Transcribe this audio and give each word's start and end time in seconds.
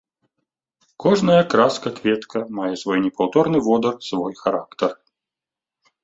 Кожная 1.03 1.41
краска-кветка 1.53 2.39
мае 2.59 2.71
свой 2.83 2.97
непаўторны 3.05 3.57
водар, 3.67 3.93
свой 4.09 4.33
характар. 4.41 4.91